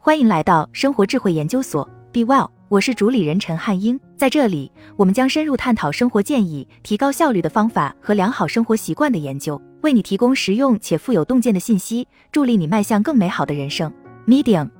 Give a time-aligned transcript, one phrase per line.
[0.00, 3.98] 欢迎来到生活智慧研究所，Be Well，我是主理人陈汉英。
[4.16, 13.92] 在这里，我们将深入探讨生活建议、提高效率的方法和良好生活习惯的研究，为你提供实用且富有洞见的信息，助力你迈向更美好的人生。
[14.24, 14.70] Medium，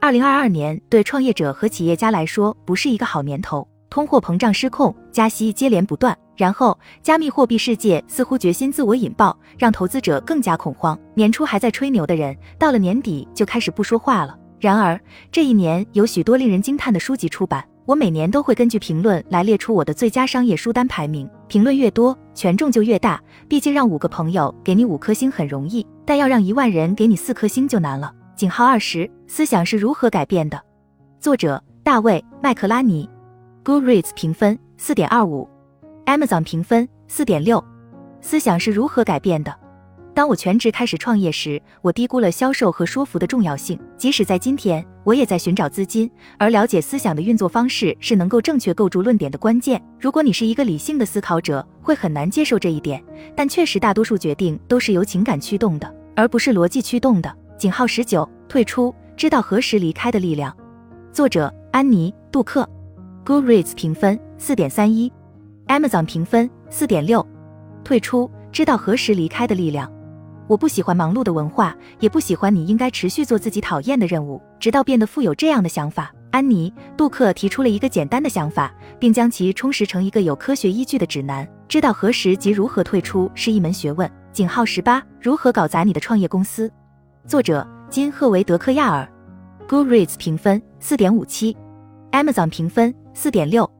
[0.00, 6.16] 二零二二年对创业者和企业家来说不是一个好年头，通货膨胀失控，加息接连不断。
[6.36, 10.98] 然后，加密货币世界似乎决心自我引爆，让投资者更加恐慌。
[11.14, 14.38] 年初还在吹牛的人，到了年底就开始不说话了。
[14.60, 15.00] 然而，
[15.32, 17.64] 这一年有许多令人惊叹的书籍出版。
[17.86, 23.20] 我每年都会根据评论来列出我的最佳商业书单排名，评论越多，权重就越大。
[23.48, 28.12] 毕竟让五个朋友给你五颗星很容易，但要让一万人给你四颗星就难了。
[28.36, 30.60] 井号二十，思想是如何改变的？
[31.18, 33.08] 作者大卫麦克拉尼
[33.64, 35.48] ，Goodreads 评分四点二五。
[36.04, 37.64] Amazon 评分四点六，
[38.20, 39.52] 思想是如何改变的？
[40.12, 43.78] 当我全职开始创业时，我低估了销售和说服的重要性。
[43.96, 49.80] 即使在今天，我也在寻找资金，而了解思想的运作方式是能够正确构筑论点的关键。
[50.00, 53.02] 如果你是一个理性的思考者，会很难接受这一点。
[53.36, 57.34] 但确实，大多数决定都是由情感驱动的，而不是逻辑驱动的。
[57.56, 60.54] 井号十九，退出，知道何时离开的力量。
[61.12, 62.68] 作者安妮·杜克
[63.24, 65.10] ，Goodreads 评分四点三一。
[65.68, 67.24] Amazon 评分四点六，
[67.84, 69.90] 退出，知道何时离开的力量。
[70.50, 76.12] 我不喜欢忙碌的文化，也不喜欢你应该持续做自己讨厌的任务，直到变得富有这样的想法。
[76.32, 81.48] 安妮·杜克提出了一个简单的想法，并将其充实成一个有科学依据的指南。
[81.68, 84.10] 知道何时及如何退出是一门学问。
[84.32, 86.68] 井号十八，如何搞砸你的创业公司？
[87.28, 89.08] 作者金·赫维德克亚尔。
[89.68, 91.56] Goodreads 评分四点五七
[92.10, 93.70] ，Amazon 评分四点六。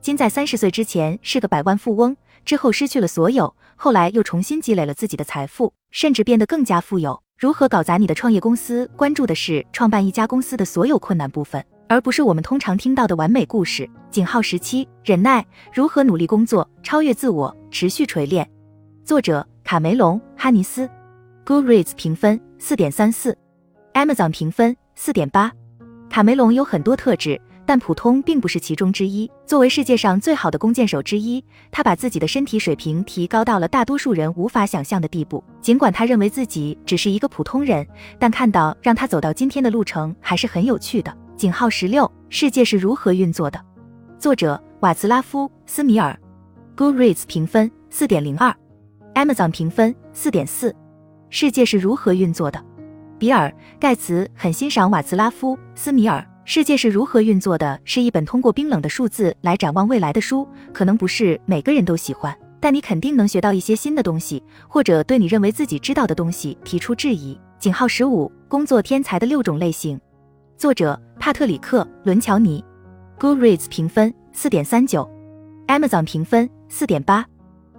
[0.00, 2.16] 金在三十岁之前是个百万富翁，
[2.46, 7.22] 之后失去了所有，后来又重新积累了自己的财富，甚至变得更加富有。
[7.38, 8.88] 如何搞砸你的创业公司？
[8.96, 13.88] 关注的是创办一家公司的所有困难部分，而不是我们通常听到的完美故事。
[14.10, 18.48] 井号十七，忍耐，如何努力工作，超越自我，持续锤炼。
[19.04, 20.88] 作者卡梅隆·哈尼斯。
[21.44, 23.36] Goodreads 评分四点三四
[23.92, 25.52] ，Amazon 评分四点八。
[26.08, 27.38] 卡梅隆有很多特质。
[27.66, 29.30] 但普通并不是其中之一。
[29.46, 35.42] 作为世界上最好的弓箭手之一，他把自己的身体水平提高到了大多数人无法想象的地步。
[35.60, 37.86] 尽管他认为自己只是一个普通人，
[38.18, 41.16] 但看到让他走到今天的路程还是很有趣的。
[41.36, 43.60] 井号十六，世界是如何运作的？
[44.18, 46.18] 作者瓦茨拉夫·斯米尔。
[46.76, 48.54] Goodreads 评分四点零二
[49.14, 50.74] ，Amazon 评分四点四。
[51.30, 52.62] 世界是如何运作的？
[53.18, 53.48] 比尔·
[53.80, 56.24] 盖茨很欣赏瓦茨拉夫·斯米尔。
[56.46, 57.80] 世界是如何运作的？
[57.84, 67.38] 是一本通过冰冷的数字来展望未来的书，可能不是每个人都喜欢，但你肯定能学到一些新的东西，或者对你认为自己知道的东西提出质疑。
[67.58, 69.98] 井号十五，工作天才的六种类型，
[70.58, 72.62] 作者帕特里克·伦乔尼
[73.18, 75.08] ，Goodreads 评分四点三九
[75.68, 77.24] ，Amazon 评分四点八。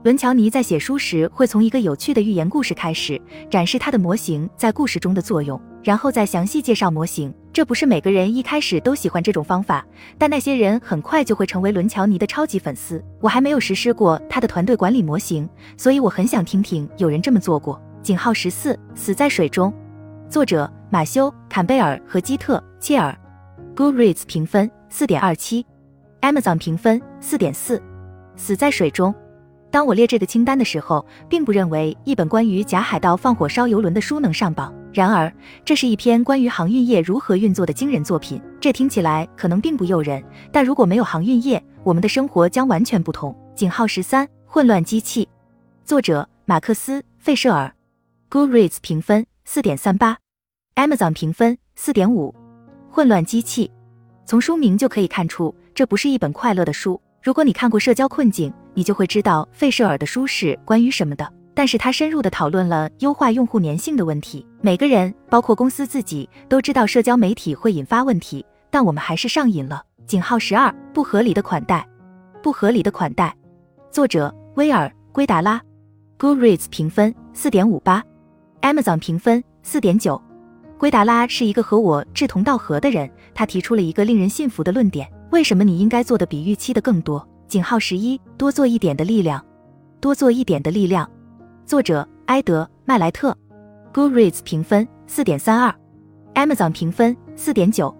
[0.03, 7.31] 伦乔尼在写书时会从一个有趣的寓言故事开始，展示他的模型在故事中的作用，然后再详细介绍模型。
[7.53, 9.85] 这不是每个人一开始都喜欢这种方法，
[10.17, 13.01] 但那些人很快就会成为伦乔尼的超级粉丝。
[13.21, 15.47] 我还没有实施过他的团队管理模型，
[15.77, 17.79] 所以我很想听听有人这么做过。
[18.01, 19.71] 井号十四，死在水中，
[20.27, 23.15] 作者马修·坎贝尔和基特·切尔
[23.75, 25.65] ，Goodreads 评分四点二七
[26.21, 27.81] ，Amazon 评分四点四，
[28.35, 29.13] 死在水中。
[29.75, 34.73] 当我列这个清单的时候，并不认为一本关于假海盗放火烧游轮的书能上榜。
[34.93, 35.29] 然而，
[35.65, 38.41] 这是一篇关于航运业如何运作的惊人作品。
[38.61, 43.37] 这听起来可能并不诱人，但如果没有航运业，我们的生活将完全不同。
[43.53, 45.27] 井号十三，混乱机器，
[45.83, 47.75] 作者马克思·费舍尔
[48.31, 50.17] ，Goodreads 评分四点三八
[50.75, 52.33] ，Amazon 评分四点五。
[52.89, 53.69] 混乱机器，
[54.25, 57.01] 从书名就可以看出，这不是一本快乐的书。
[57.21, 61.27] 如果你看过《社交困境》，你就会知道费舍尔的书是关于什么的。
[61.57, 64.45] 但是他深入的讨论了优化用户粘性的问题。
[64.59, 69.81] 每个人，包括公司自己，都知道社交媒体会引发问题，但我们还是上瘾了。
[70.05, 71.87] 井号十二，不合理的款待，
[72.43, 73.33] 不合理的款待。
[73.89, 75.61] 作者威尔·圭达拉
[76.19, 78.03] ，Goodreads 评分四点五八
[78.61, 80.21] ，Amazon 评分四点九。
[80.77, 85.09] 圭达拉是一个和我志同道合的人，他提出了一个令人信服的论点。
[85.31, 87.25] 为什么你应该做的比预期的更多？
[87.47, 89.43] 井号十一，多做一点的力量，
[89.99, 91.09] 多做一点的力量。
[91.65, 93.35] 作者埃德·麦莱特
[93.93, 95.73] ，Goodreads 评分四点三二
[96.33, 97.95] ，Amazon 评分四点九。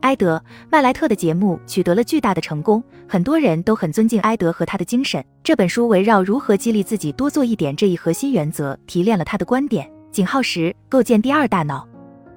[0.00, 0.36] 埃德·
[0.70, 5.24] 麦莱特的节目取得了巨大的成功，很多人都很尊敬埃德和他的精神。
[5.42, 9.90] 这本书围绕如何激励自己多做一点这一核心原则提炼了他的观点。
[10.12, 11.88] 井号十，构建第二大脑，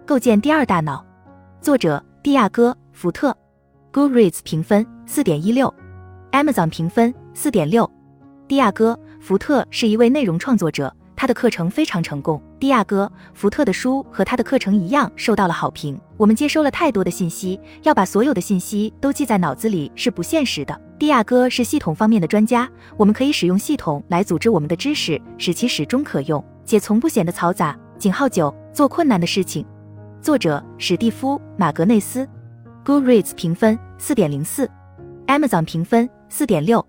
[0.06, 1.06] 构建第二大脑。
[1.62, 3.36] 作者蒂亚戈·福特
[3.94, 5.72] ，Goodreads 评分四点一六
[6.38, 7.90] ，Amazon 评分四点六。
[8.48, 12.40] 蒂亚戈·福特是一位内容创作者，他的课程非常成功。
[12.60, 16.00] 蒂亚戈·福特的书和他的课程一样受到了好评。
[16.16, 20.80] 我们接收了太多的信息，要把所有的信息都记在脑子里是不现实的。
[21.00, 27.76] 蒂亚戈是系统方面的专家，我们可以使用系统来组织我们的知识，使其始终可用，且从不显得嘈杂。
[27.98, 29.66] 井号九，做困难的事情。
[30.22, 32.28] 作者史蒂夫·马格内斯。
[32.86, 34.70] Goodreads 评分四点零四
[35.28, 36.86] ，Amazon 评分四点六。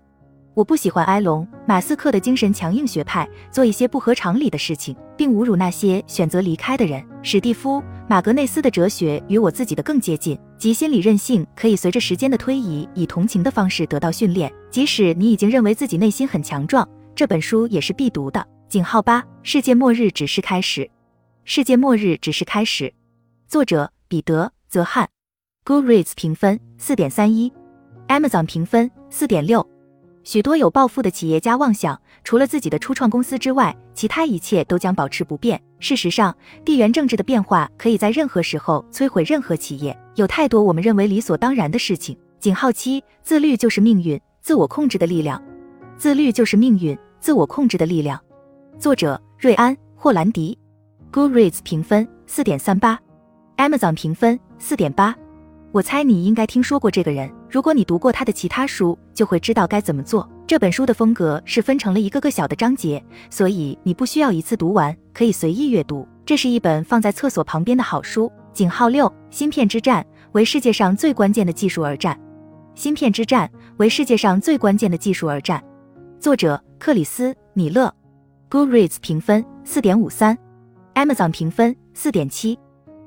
[0.55, 7.01] 我不喜欢埃隆·马斯克的精神强硬学派，做一些不合常理的事情，并侮辱那些选择离开的人。
[7.21, 14.51] 史蒂夫·马格内斯的哲学与我自己的更接近，即心理韧性可以随着时间的推移，以同情的方式得到训练。
[14.69, 18.45] 即使你已经认为自己内心很强壮，这本书也是必读的。
[18.67, 20.89] 井号八，世界末日只是开始。
[21.45, 22.93] 世界末日只是开始。
[23.47, 25.09] 作者彼得·泽汉。
[25.65, 27.51] Goodreads 评分四点三一
[28.09, 29.65] ，Amazon 评分四点六。
[30.25, 35.59] 许多有抱负的企业家妄想，除了自己的初创公司之外，其他一切都将保持不变。
[35.79, 36.35] 事实上，
[36.65, 39.97] 地缘政治的变化可以在任何时候摧毁任何企业。
[40.15, 42.17] 有太多我们认为理所当然的事情。
[42.37, 45.41] 井号七，自律就是命运，自我控制的力量。
[45.97, 48.19] 自律就是命运，自我控制的力量。
[48.77, 50.57] 作者瑞安·霍兰迪。
[51.11, 52.99] Goodreads 评分四点三八
[53.57, 55.15] ，Amazon 评分四点八。
[55.71, 57.31] 我猜你应该听说过这个人。
[57.47, 60.27] 如果你读过他的其他书，就会知道该怎么做。
[60.47, 66.07] 这本书的风格是分成了一个个小的章节，所以你不需要一次读完，可以随意阅读。
[66.25, 68.31] 这是一本放在厕所旁边的好书。
[68.51, 72.19] 井号六：芯片之战为世界上最关键的技术而战。
[72.73, 75.63] 芯片之战为世界上最关键的技术而战。
[76.19, 77.93] 作者克里斯·米勒。
[78.49, 80.35] Goodreads 评分四点五三
[80.95, 82.57] ，Amazon 评分四点七。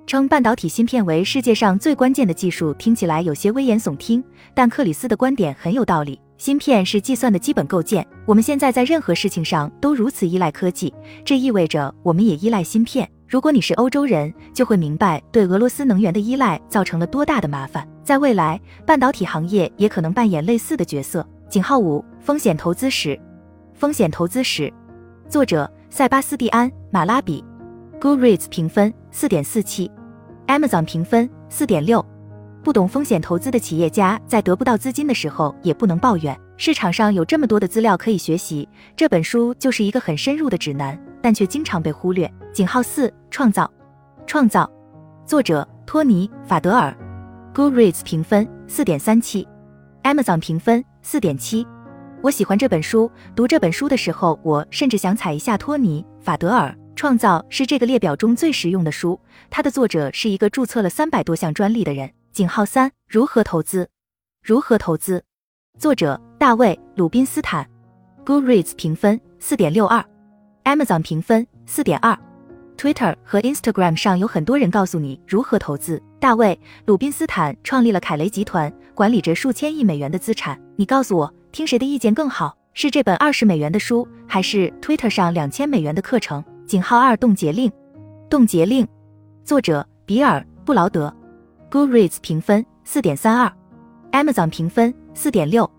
[0.07, 4.23] 称半导体芯片为世界上最关键的技术，听起来有些危言耸听，
[4.53, 6.21] 但克里斯的观点很有道理。
[6.37, 10.93] 芯片是计算的基本构建，我们现在在任何事情上都如此依赖科技，
[11.25, 13.09] 这意味着我们也依赖芯片。
[13.29, 17.89] 如果你是欧洲人，就会明白对俄罗斯能源的依赖造成了多大的麻烦。
[18.03, 21.27] 在未来，半导体行业也可能扮演类似的角色。
[21.49, 23.19] 井号五：风险投资史。
[23.73, 24.73] 风险投资史，
[25.29, 27.43] 作者塞巴斯蒂安·马拉比。
[28.03, 29.89] Goodreads 评分四点四七
[30.49, 32.05] ，Amazon 评分四点六。
[32.61, 36.37] 不懂风险投资的企业家在得不到资金的时候也不能抱怨。
[36.57, 42.29] 市场上有这么多的资料可以学习，这本书就是一个很深入的指南，但却经常被忽略。
[42.53, 43.73] 井号四，创造，
[44.27, 44.69] 创造。
[45.25, 46.93] 作者托尼·法德尔。
[47.55, 49.47] Goodreads 评分四点三七
[50.03, 51.65] ，Amazon 评分四点七。
[52.21, 56.77] 我喜欢这本书，读这本书的时候，我甚至想踩一下托尼·法德尔。
[57.03, 59.19] 创造是这个列表中最实用的书。
[59.51, 62.09] 它的作者是一个注册了三百多项专利的人。
[62.31, 63.89] 井号三：如何投资？
[64.41, 65.21] 如何投资？
[65.77, 67.69] 作者大卫·鲁宾斯坦。
[68.25, 70.05] Goodreads 评分四点六二
[70.63, 72.17] ，Amazon 评分四点二。
[72.77, 76.01] Twitter 和 Instagram 上有很多人告诉你如何投资。
[76.21, 76.57] 大卫·
[76.87, 80.57] 鲁宾斯坦创立了凯雷集团，管理着数千亿美元的资产。
[80.77, 82.57] 你告诉我，听谁的意见更好？
[82.75, 86.45] 是这本二十美元的书，还是 Twitter 上两千美元的课程？
[86.73, 87.71] 井号二冻结令，
[88.31, 88.89] 冻结令，
[89.45, 91.15] 作者比尔·布劳德
[91.71, 93.53] ，Goodreads 评分四点三二
[94.13, 95.71] ，Amazon 评分四点六。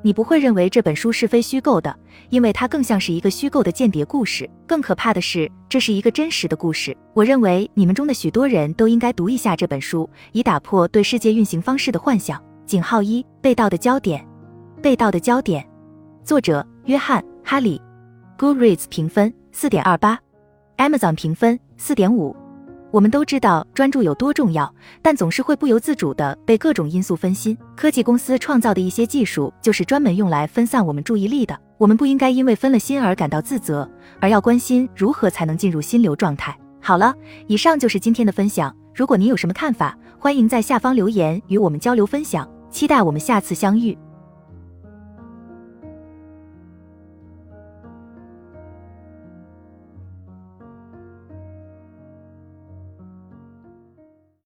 [0.00, 1.94] 你不会认为这本书是非虚构的，
[2.30, 4.48] 因为它更像是一个虚构的间谍故事。
[4.66, 6.96] 更可怕的是，这是一个真实的故事。
[7.12, 12.42] 我认为你们中的许多人都应该读一下这本书，以打破对世界运行方式的幻想。
[12.64, 14.26] 井号一被盗的焦点，
[14.80, 15.68] 被盗的焦点，
[16.24, 17.78] 作者约翰·哈里
[18.38, 20.18] ，Goodreads 评分四点二八。
[20.78, 22.34] Amazon 评分四点五。
[22.90, 27.56] 我们都知道专注有多重要，但总是会不由自主地被各种因素分心。
[27.76, 31.58] 科技公司创造的一些技术就是专门用来分散我们注意力的。
[31.76, 33.88] 我们不应该因为分了心而感到自责，
[34.20, 36.58] 而要关心如何才能进入心流状态。
[36.80, 37.14] 好了，
[37.46, 38.74] 以上就是今天的分享。
[38.94, 42.48] 如果您有什么看法，欢迎在下方留言与我们交流分享。
[42.70, 43.96] 期待我们下次相遇。